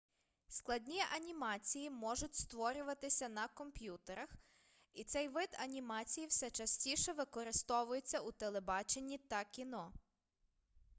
складні 0.47 1.03
анімації 1.15 1.89
можуть 1.89 2.35
створюватися 2.35 3.29
на 3.29 3.47
комп'ютерах 3.47 4.29
і 4.93 5.03
цей 5.03 5.27
вид 5.27 5.49
анімації 5.59 6.27
все 6.27 6.49
частіше 6.51 7.13
використовується 7.13 8.19
у 8.19 8.31
телебаченні 8.31 9.17
та 9.17 9.43
кіно 9.43 9.93